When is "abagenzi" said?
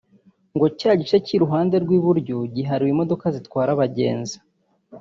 3.75-4.35